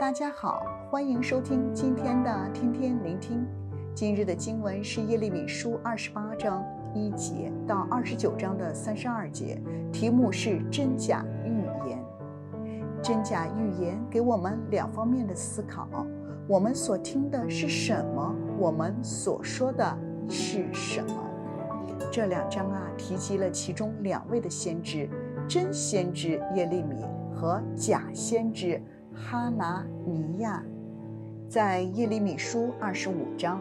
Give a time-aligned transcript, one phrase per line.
[0.00, 3.44] 大家好，欢迎收听今天的天天聆听。
[3.96, 6.64] 今日的经文是耶利米书二十八章
[6.94, 9.60] 一节到二十九章的三十二节，
[9.92, 11.98] 题目是真假预言。
[13.02, 15.88] 真假预言给我们两方面的思考：
[16.46, 18.32] 我们所听的是什么？
[18.56, 21.24] 我们所说的是什么？
[22.12, 25.10] 这两章啊，提及了其中两位的先知：
[25.48, 27.04] 真先知耶利米
[27.34, 28.80] 和假先知
[29.18, 30.62] 哈拿尼亚。
[31.48, 33.60] 在耶利米书二十五章，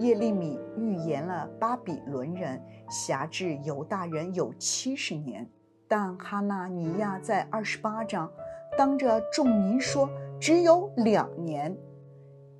[0.00, 5.48] 耶利米预言了巴比伦人辖制犹大人有七十年，
[5.88, 8.30] 但哈拿尼亚在二十八章
[8.76, 11.76] 当着众民说只有两年，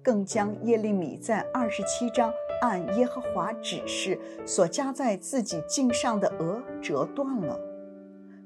[0.03, 2.33] 更将耶利米在二十七章。
[2.63, 7.59] 按耶和华指示所加在自己颈上的额折断了。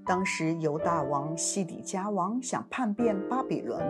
[0.06, 3.80] 当时犹大王西底家王想叛变巴比伦，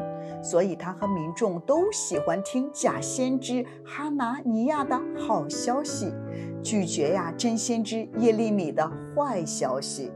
[0.42, 6.12] 所以他和民众都喜欢听假先知哈拿尼亚的好消息，
[6.62, 10.12] 拒绝呀真先知耶利米的坏消息。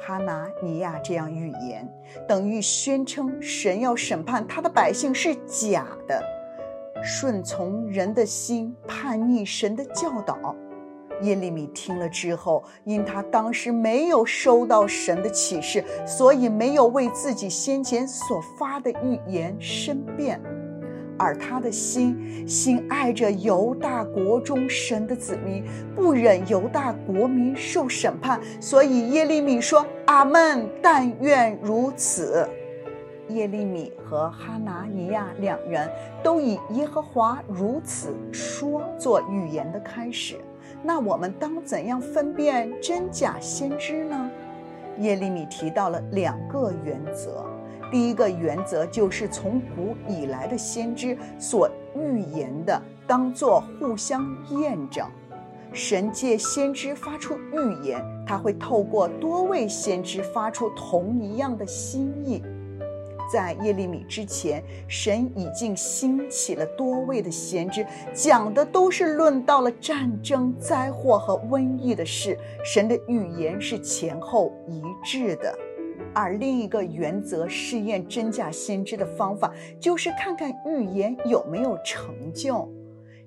[0.00, 1.86] 哈拿尼亚这样预言，
[2.26, 6.22] 等于宣称神要审判他的百姓是假的。
[7.02, 10.54] 顺从人的心，叛逆神的教导。
[11.22, 20.40] 耶利米听了之后，因他当时没有收到神的启示，所以没有为自己先前所发的预言申辩，
[21.18, 25.62] 而他的心心爱着犹大国中神的子民，
[25.94, 32.48] 不忍犹大国民受审判，所以耶利米说：“阿门，但愿如此。”
[33.28, 35.88] 耶利米和哈拿尼亚两人
[36.20, 40.36] 都以耶和华如此说做预言的开始。
[40.82, 44.30] 那我们当怎样分辨真假先知呢？
[44.98, 47.44] 耶利米提到了两个原则。
[47.90, 55.06] 第一个原则就是从古以来的先知所预言的，当作互相验证。
[55.72, 62.42] 神借先知发出预言，他会透过多位先知发出同一样的心意。
[63.32, 72.36] 在耶利米之前，神已经兴起了多位的先知，讲的都是论到了战争、灾祸和瘟疫的事。
[72.64, 75.56] 神的预言是前后一致的。
[76.12, 82.68] 而另一个原则试验真假先知的方法，就是看看预言有没有成就。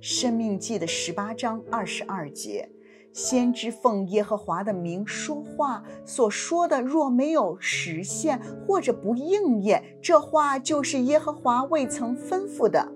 [0.01, 2.67] 生命记的十八章二十二节。
[3.13, 12.91] 先知奉耶和华的名说话，所说的若没有实现或者不应验，这话就是耶和华未曾吩咐的，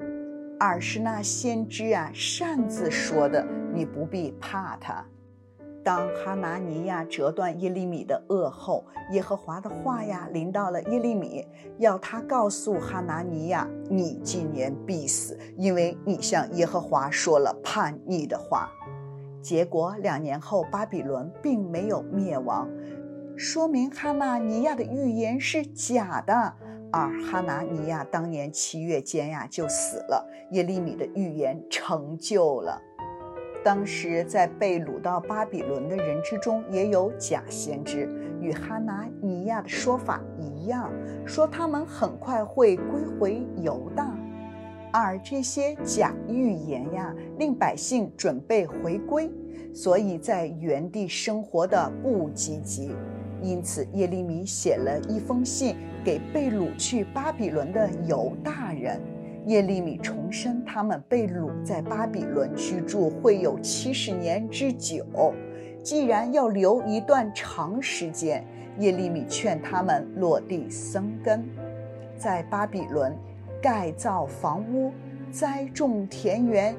[0.59, 5.05] 而是那先知啊擅自说的，你不必怕他。
[5.83, 11.47] 当哈拿尼亚折断耶利米的轭后，耶和华的话呀临到了耶利米，
[11.77, 18.69] 要他告诉哈拿尼亚，你今年必死，因为你向耶和华说了叛逆的话。
[19.47, 22.67] 结果两年后，巴比伦并没有灭亡，
[23.37, 26.53] 说明哈拿尼亚的预言是假的。
[26.91, 32.81] 而哈拿尼亚当年七月间呀就死了，耶利米的预言成就了。
[33.63, 38.09] 当时在被掳到巴比伦的人之中，也有假先知，
[38.41, 40.91] 与哈拿尼亚的说法一样，
[41.25, 42.85] 说他们很快会归
[43.17, 44.13] 回犹大。
[44.91, 49.29] 而这些假预言呀，令百姓准备回归，
[49.73, 52.91] 所以在原地生活的不积极。
[53.41, 58.99] 因此，耶利米写了一封信给被掳去巴比伦的犹大人。
[59.45, 65.05] 耶利米重申，他们被掳在巴比伦居住会有七十年之久。
[65.83, 68.43] 既然要留一段长时间，
[68.79, 71.47] 耶利米劝他们落地生根，
[72.17, 73.15] 在巴比伦。
[73.61, 74.91] 盖造房屋，
[75.31, 76.75] 栽种田园，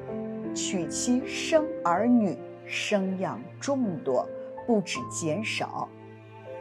[0.53, 4.27] 娶妻生儿女，生养众多，
[4.65, 5.87] 不止减少。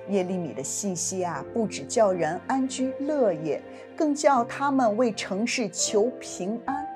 [0.08, 3.60] 耶利米的信息啊，不只叫人安居乐业，
[3.94, 6.86] 更叫他们为城市求平安。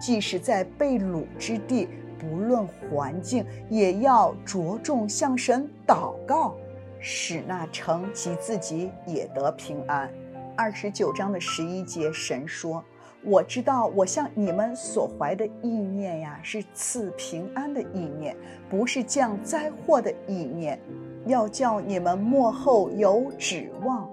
[0.00, 1.88] 即使在被掳之地，
[2.18, 6.54] 不论环境，也要着重向神祷告，
[6.98, 10.10] 使那城及自己也得平安。
[10.58, 12.84] 二十九章的十一节，神说
[13.22, 18.36] ：“我知道，我向你们所怀的意念呀，是赐平安的意念，
[18.68, 20.80] 不是降灾祸的意念，
[21.26, 24.10] 要叫你们末后有指望。”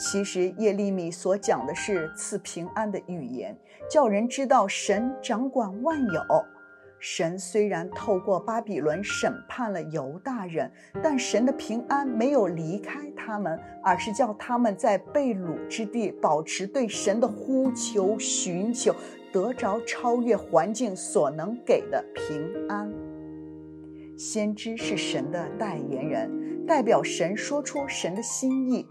[0.00, 3.54] 其实耶利米所讲的是赐平安的预言，
[3.90, 6.22] 叫人知道神掌管万有。
[7.00, 10.70] 神虽然透过巴比伦审判了犹大人，
[11.02, 18.94] 但神的平安没有离开他们，而是叫他们在被掳之地保持对神的呼求、寻求，
[19.32, 22.92] 得着超越环境所能给的平安。
[24.16, 28.84] 先知是神的代言人，代表神说出神的心意。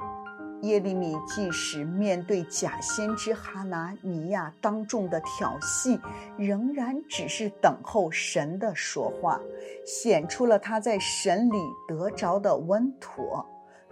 [0.64, 6.00] 耶利米即使面对假先知哈拿尼亚当众的挑衅，
[6.36, 9.40] 仍然只是等候神的说话，
[9.86, 11.58] 显出了他在神里
[11.88, 13.46] 得着的稳妥，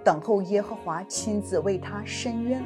[0.04, 2.64] 等候耶和华亲自为他伸冤。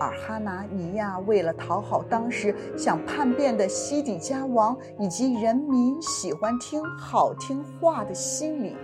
[0.00, 8.76] 而哈拿尼亚为了讨好当时想叛变的西底家王以及人民喜欢听好听话的心理，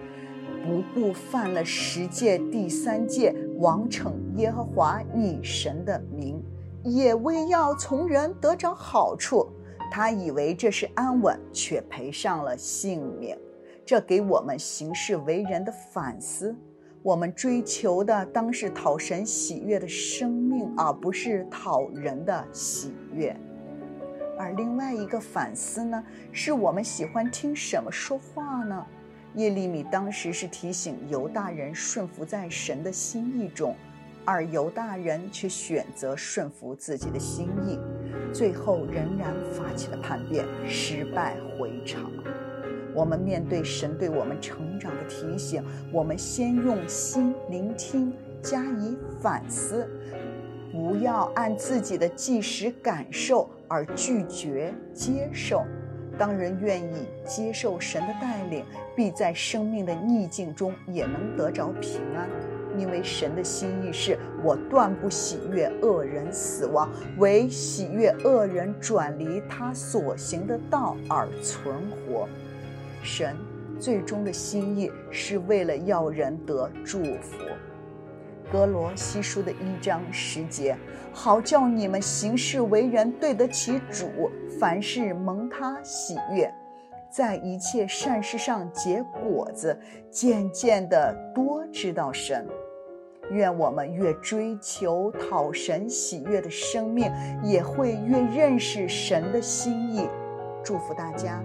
[0.64, 3.34] 不顾犯了十诫第三诫。
[3.58, 6.42] 王称耶和华你神的名，
[6.82, 9.48] 也为要从人得着好处。
[9.90, 13.38] 他以为这是安稳，却赔上了性命。
[13.84, 16.56] 这给我们行事为人的反思。
[17.02, 23.36] 我们追求的当是讨神喜悦的生命，而不是讨人的喜悦。
[24.36, 26.02] 而另外一个反思呢，
[26.32, 28.84] 是我们喜欢听什么说话呢？
[29.34, 33.74] 耶利米当时是提醒犹大人顺服在神的心意中，
[34.24, 37.78] 而犹大人却选择顺服自己的心意，
[38.32, 41.98] 最后仍然发起了叛变，失败回朝。
[42.94, 49.90] 我们面对神对我们成长的提醒，我们先用心聆听，加以反思，
[50.70, 55.64] 不要按自己的即时感受而拒绝接受。
[56.18, 58.64] 当人愿意接受神的带领，
[58.94, 62.28] 必在生命的逆境中也能得着平安，
[62.78, 66.88] 因为神的心意是：我断不喜悦恶人死亡，
[67.18, 72.28] 唯喜悦恶人转离他所行的道而存活。
[73.02, 73.36] 神
[73.78, 77.38] 最终的心意是为了要人得祝福。
[78.50, 80.76] 格罗西书的一章十节，
[81.12, 84.30] 好叫你们行事为人对得起主，
[84.60, 86.52] 凡事蒙他喜悦，
[87.10, 89.78] 在一切善事上结果子，
[90.10, 92.46] 渐渐的多知道神。
[93.30, 97.10] 愿我们越追求讨神喜悦的生命，
[97.42, 100.08] 也会越认识神的心意。
[100.62, 101.42] 祝福大家。